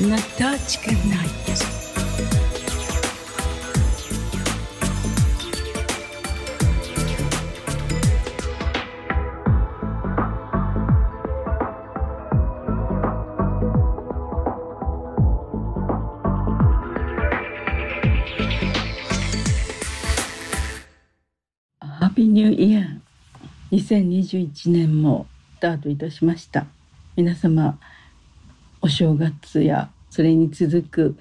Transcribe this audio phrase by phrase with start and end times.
[0.00, 0.92] на тачка
[21.80, 23.00] アビニューイヤー
[23.72, 25.26] 2021年も
[25.56, 26.66] スタートいたしました。
[27.16, 27.80] 皆様
[28.80, 31.16] お正月やそれに続く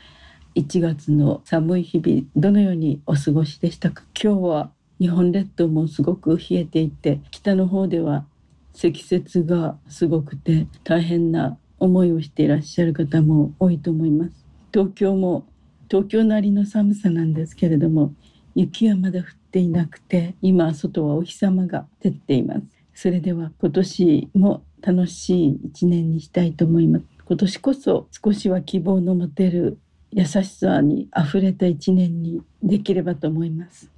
[0.55, 4.03] 1月の寒い日々どのようにお過ごしでしたか？
[4.21, 8.25] 今日は日本列島もすごく冷えていて北の方では
[8.73, 14.31] 積雪がすごくて大変な思いをしていらっしゃる方も多いと思います。
[14.71, 15.45] 東京も
[15.89, 18.13] 東京なりの寒さなんですけれども
[18.55, 22.61] 雪はまだ降っていなくて今外はお日様が照っています。
[22.93, 27.05] それでは今年も楽しい一年にしたいと思います。
[27.27, 29.79] 今年こそ少しは希望の持てる
[30.11, 33.91] 優しさにあふれた一年にできればと思います。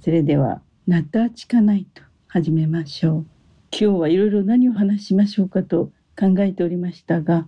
[0.00, 3.26] それではナタチカナイト始めましょう。
[3.70, 7.46] 今日はいろいろ何を話しましょうかと考えておりましたが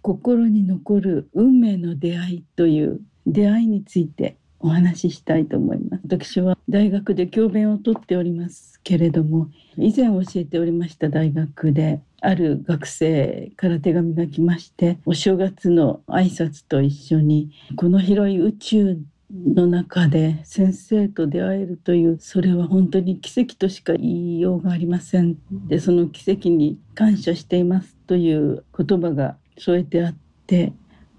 [0.00, 6.02] 心に残る運命の出会いという出会いについてお話ししたいと思います。
[6.06, 18.98] 私は大学で教鞭をとっておりますけれども以前教えておりました大学である学生から手紙が来ましてお正月の挨拶と一緒にこの広い宇宙
[19.32, 25.36] の中で先生と出会えるというそれは本当に奇跡としか言いようがありません
[25.68, 30.72] でその奇跡に感謝していますという言葉が添えてあって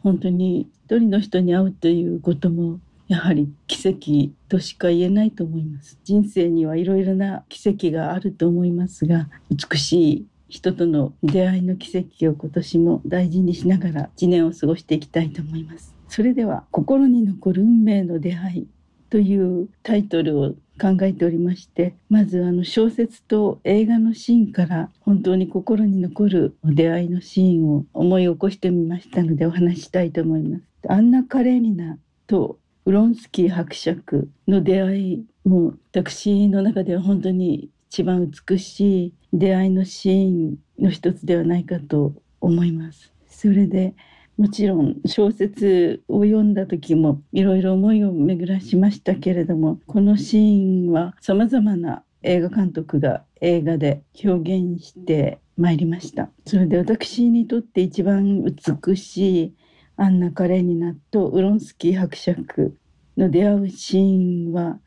[0.03, 5.99] 本当に一人の人に会うということもやはり奇跡としか言えないと思います。
[6.05, 15.95] 人生にはいろいろな奇跡があると思いますが美しい人との出会いの奇跡を今年も大事にしながら1年を過ごしていきたいと思います。
[16.09, 18.67] それでは心に残る運命の出会い
[19.09, 20.49] というタイトルを
[20.79, 30.63] 考えておりましてまずあの小説と映画のシーンから本当に心に残る出会いのシーンを思い起こしてみましたのでお話したいと思います。
[30.89, 31.97] アンナ・カレーニナ
[32.27, 43.11] とウロンスキー伯爵の出会いも私の中では本当に一番美しい出会いのシーンの一つではないかと思います。
[43.27, 43.95] それで
[44.37, 56.29] もちろん小説を読んだ時もいろいろ思いを巡らしましたけれどもこのシーンはさまざまな映画監督が映画で表現してまいりました。
[56.45, 59.53] それで私にとって一番美しい
[59.97, 62.77] アンナ・カレーニナとウロンスキー伯爵
[63.17, 64.79] の出会うシーンは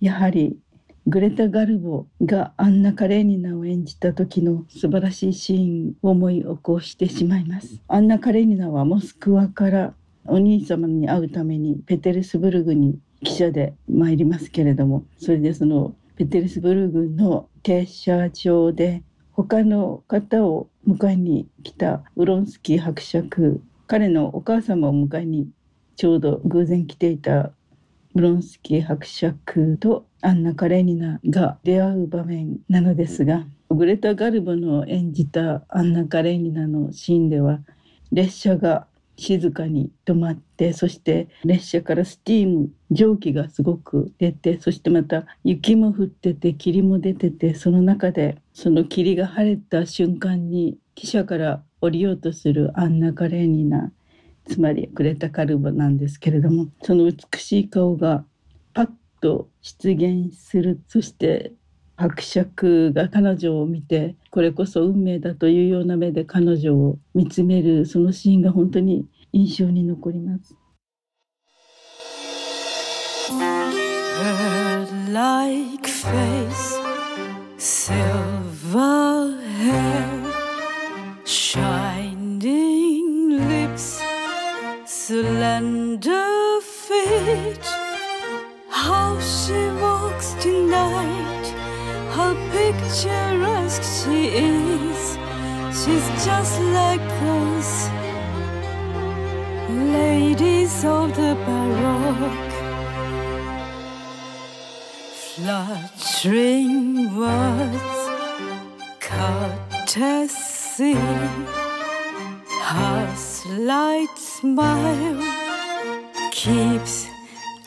[0.00, 0.58] やはり
[1.06, 7.80] グレタ・ガルボがアンナ・カレーニナを演じた時の素晴らしいシーンを思い起こしてしまいます。
[7.88, 9.94] アンナ・カレーニナはモスクワから
[10.26, 19.02] お兄様に会うためにペテルスブルグに汽車で参りますけれどもそれでそのペテルスブルグの停車場で
[19.32, 25.48] 他の方を迎えに来たウロンスキー伯爵彼のお母様を迎えに
[25.96, 27.52] ちょうど偶然来ていた
[28.14, 37.60] ブロンスキー伯爵とアンナ・カレーニナが出会う場面なのですがグレタ・ガルボの演じたアンナ・カレーニナのシーンでは
[38.12, 38.86] 列車が
[39.16, 53.92] 静かに止まってそして列車からスチーム蒸気がすごく出てそしてまた雪も降ってて霧も出ててその中でその霧が晴れた瞬間に汽車から降りようとするアンナ・カレーニナ。
[54.48, 58.24] つまりグレタ・カルボなんですけれどもその美しい顔が
[58.74, 58.88] パッ
[59.20, 61.52] と出現するそして
[61.96, 70.56] 伯爵が彼女を見てこれこそ運命だというような目で彼女を見つめるそのシーンが本当に印象に残ります。
[74.22, 76.80] Bird-like face,
[77.56, 78.41] silver
[95.84, 97.88] She's just like those
[99.68, 102.52] ladies of the Baroque.
[105.34, 107.98] Fluttering words,
[109.00, 110.94] courtesy,
[112.62, 115.20] her slight smile
[116.30, 117.08] keeps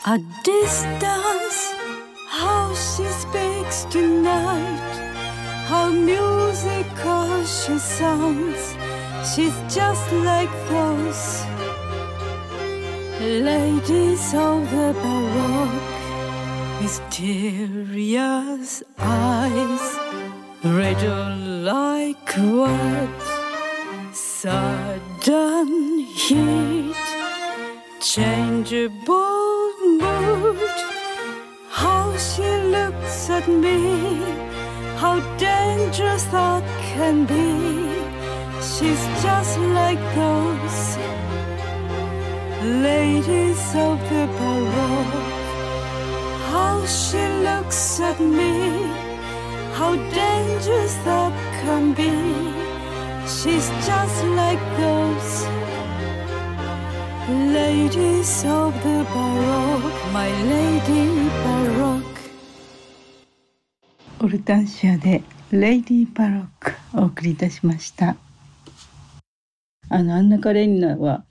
[0.06, 1.74] a distance.
[2.28, 5.05] How she speaks tonight,
[5.68, 8.74] how musical she sounds.
[9.30, 11.44] She's just like those
[13.20, 15.92] Ladies of the Baroque,
[16.80, 19.84] mysterious eyes,
[20.62, 21.36] riddle
[21.72, 23.36] like what?
[24.46, 26.94] sudden heat,
[28.00, 30.76] changeable mood.
[31.68, 34.22] How she looks at me,
[34.96, 37.46] how dangerous thought can be.
[38.72, 40.96] She's just like those
[42.62, 45.16] ladies of the baroque.
[46.50, 48.54] How she looks at me,
[49.78, 52.14] how dangerous that can be.
[53.36, 55.32] She's just like those
[57.28, 62.05] ladies of the baroque, my lady baroque.
[64.26, 68.16] オルタンシアでレイディー・バロックお送りいたしました。
[69.88, 71.24] あのアンナ・カレーニナは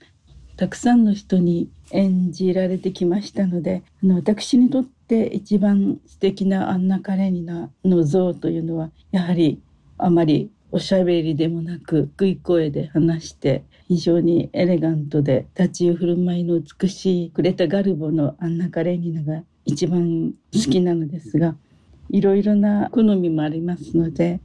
[0.56, 9.60] たくさんの人に演じられてきましたのであの私にとって一番素敵なアンナ・カレーニナの像というのはやはり
[9.98, 21.56] あまりおしゃべりでもなく低い声で話して非常にエレガントで立ち居振る舞いの美しいグレタ・ガルボのアンナ・カレーニナが一番好きなのですが
[22.10, 24.40] いろいろな好みもありますので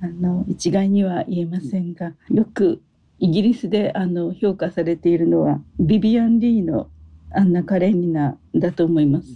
[0.00, 2.80] あの一概には言えませんがよく
[3.18, 6.88] イギリスであの評価されているのはビビアン・リーの
[7.32, 9.28] アンナ・カレニナだと思います。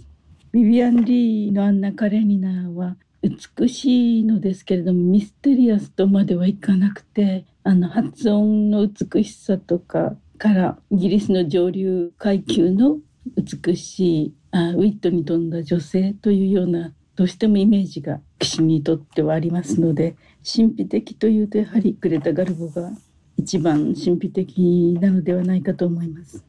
[0.51, 12.97] ビビアン・リーのアンナ・カレニナは美しいのですけれどもミステリアスとまではいかなくてあの発音の美しさとかからイギリスの上流階級の
[13.37, 22.91] 美しいあウィットに富んだ女性というようなどうしてもイメージが騎士にとってはありますので神秘的というとやはりグレタ・ガルボが
[23.37, 26.43] 一番神秘的なのではないかと思います。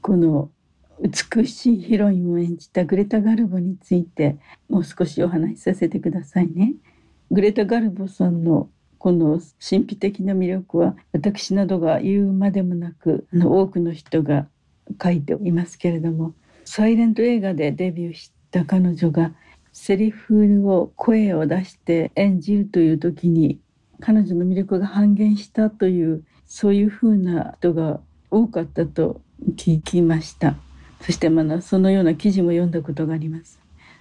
[0.00, 0.50] この
[1.00, 4.36] 美しいヒロインを演じたグレタ・ガルボについて
[4.68, 6.74] もう少しお話しさせてくださいね。
[7.30, 8.68] グレタ・ガルボさんの
[8.98, 14.48] この神秘的な魅力は私などが言うまでもなくあの多くの人が
[15.00, 16.34] 書いていますけれども
[16.64, 19.32] サイレント映画でデビューした彼女が
[19.80, 23.60] セリフを声を出して演じるという時に
[24.00, 29.20] 彼女の魅力が半減したというそういうふうな人が多かったと
[29.54, 30.56] 聞きました。
[31.00, 33.60] そしてまだそのような記事も読んだことがあります。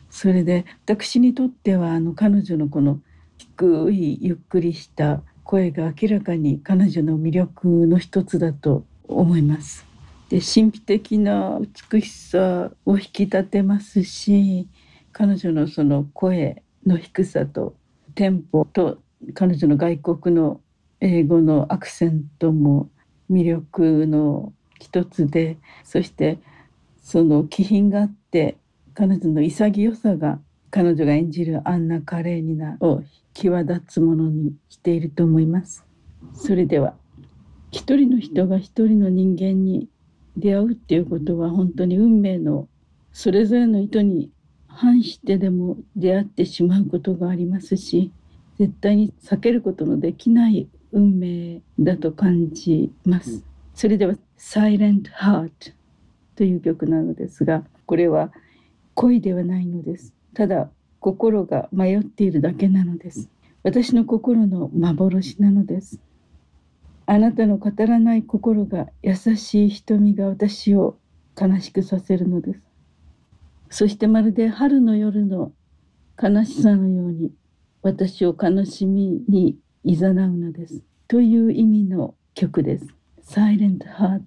[0.09, 2.99] それで私にとってはあの彼女のこの
[3.37, 9.85] 低いゆっくりした声が明らかに彼女の魅力の一つだと思います。
[10.29, 11.59] で神秘的な
[11.91, 14.67] 美しさを引き立てますし
[15.17, 17.75] 彼女のその声の低さと
[18.13, 18.99] テンポと
[19.33, 20.61] 彼女の外国の
[20.99, 22.91] 英語のアクセントも
[23.27, 26.37] 魅力の一つでそして
[27.01, 28.57] その気品があって
[28.93, 30.37] 彼女の潔さが
[30.69, 33.01] 彼女が演じるアンナ・カレーニナを
[33.33, 35.83] 際立つものにしていると思います。
[36.35, 36.93] それでは
[37.71, 39.89] 一人の人が一人の人間に
[40.35, 42.67] 出会うっていうことは本当に運命の
[43.13, 44.29] それぞれの意図に
[44.77, 48.11] 反してでも出会ってしまうことがありますし
[48.59, 53.43] 絶対に避けることのできない運命だと感じます。
[53.73, 55.73] それでは「Silent Heart」
[56.35, 58.31] という曲なのですがこれは
[58.93, 60.13] 恋ではないのです。
[60.33, 60.69] ただ
[60.99, 63.29] 心が迷っているだけなのです。
[63.63, 65.99] 私の心の幻なのです。
[67.07, 70.97] あなたの語らない心が優しい瞳が私を
[71.39, 72.66] 悲しくさせるのです。
[73.69, 75.51] そしてまるで春の夜の
[76.21, 77.31] 悲しさのように
[77.81, 80.81] 私を悲しみに誘うのです。
[81.07, 82.87] という意味の曲です。
[83.23, 84.21] Silent Heart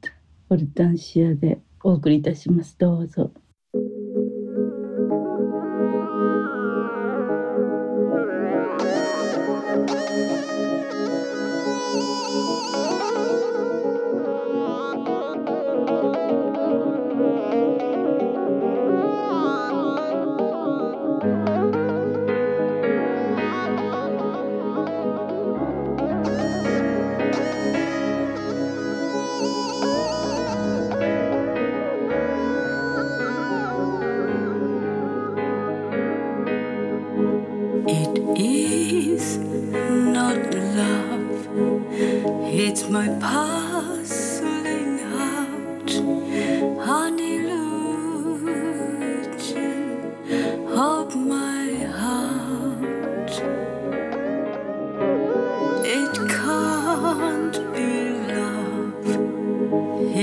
[0.51, 2.77] オルタンシアでお送りいたします。
[2.79, 3.33] どうぞ。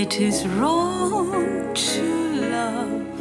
[0.07, 2.03] It is wrong to
[2.49, 3.19] love,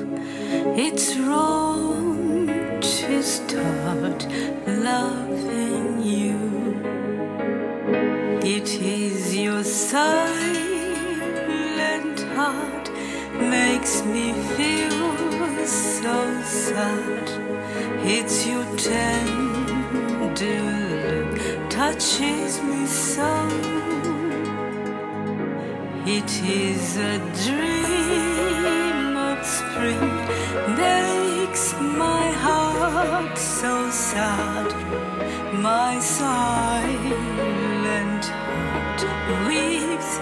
[0.78, 2.46] It's wrong
[2.80, 4.20] to start
[4.68, 6.38] loving you.
[8.40, 10.20] It is your silent
[12.36, 12.90] heart
[13.40, 17.28] makes me feel so sad.
[18.04, 20.62] It's your tender
[21.02, 24.15] look touches me so.
[26.08, 30.08] It is a dream of spring
[30.76, 34.72] makes my heart so sad.
[35.52, 36.96] My silent
[38.24, 39.02] heart
[39.48, 40.20] weeps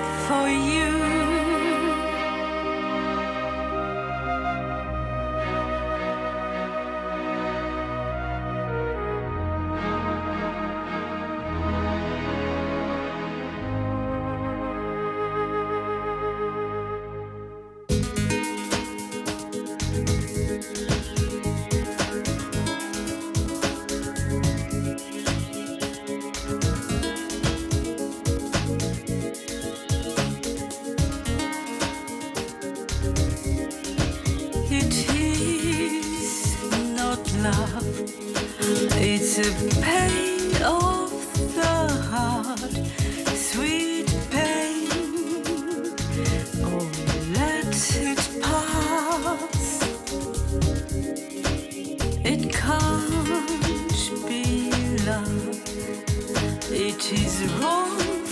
[56.97, 58.24] it is wrong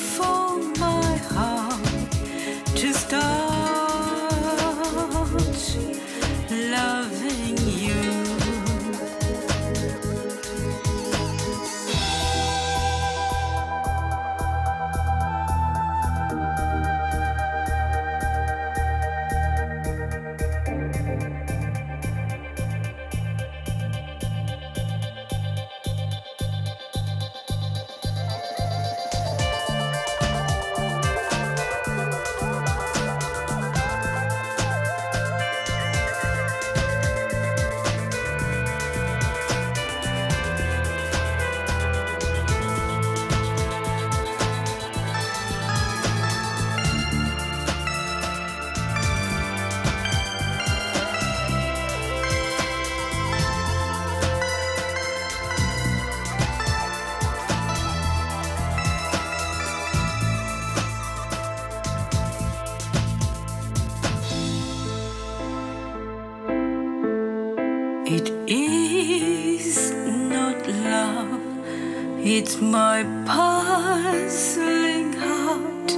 [72.34, 75.92] it's my puzzling heart,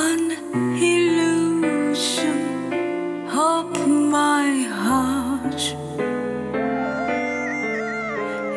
[0.00, 0.22] an
[0.90, 2.42] illusion
[3.30, 3.66] of
[4.16, 4.48] my
[4.82, 5.62] heart.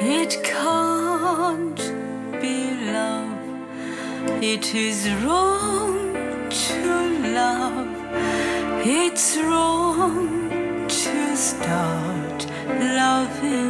[0.02, 1.82] It can't
[2.42, 2.58] be
[2.98, 3.38] love,
[4.42, 6.84] it is wrong to
[7.40, 7.94] love,
[8.84, 12.48] it's wrong to start
[12.98, 13.69] loving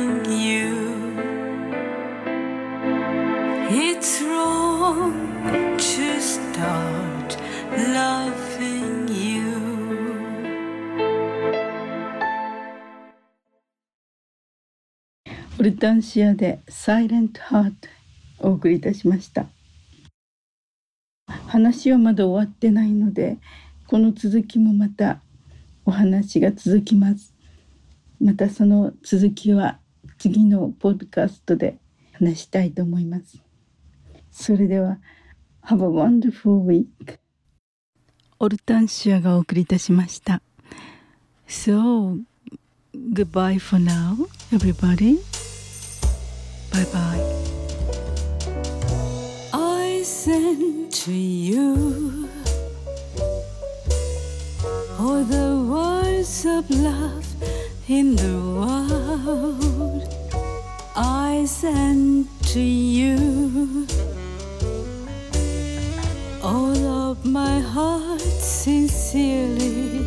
[15.59, 17.89] オルタンシアで「サイレントハート」
[18.47, 19.47] お送りいたしました。
[21.27, 23.37] 話はまだ終わってないので
[23.85, 25.19] この続きもまた
[25.83, 27.33] お話が続きます。
[28.21, 29.79] またその続きは
[30.17, 31.77] 次のポッドキャストで
[32.13, 33.37] 話したいと思います。
[34.31, 34.97] それでは
[35.63, 37.19] Have a wonderful week.
[38.39, 40.41] オルタンシアがお送りいたしました。
[41.49, 42.23] So
[42.93, 45.19] goodbye for now everybody.
[46.71, 47.23] Bye bye.
[49.53, 52.29] I send to you
[54.99, 57.25] all the words of love
[57.87, 60.07] in the world.
[60.95, 63.87] I send to you
[66.43, 66.77] all
[67.09, 70.05] of my heart sincerely.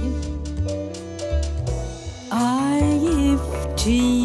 [2.31, 4.22] I give to you